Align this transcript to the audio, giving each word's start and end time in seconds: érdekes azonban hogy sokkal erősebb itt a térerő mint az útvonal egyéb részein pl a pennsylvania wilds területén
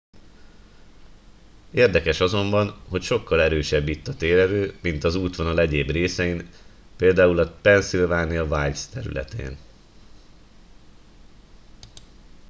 érdekes 1.71 2.19
azonban 2.19 2.81
hogy 2.89 3.01
sokkal 3.01 3.41
erősebb 3.41 3.87
itt 3.87 4.07
a 4.07 4.15
térerő 4.15 4.77
mint 4.81 5.03
az 5.03 5.15
útvonal 5.15 5.59
egyéb 5.59 5.89
részein 5.89 6.49
pl 6.95 7.21
a 7.21 7.47
pennsylvania 7.61 8.43
wilds 8.43 8.87
területén 8.87 9.57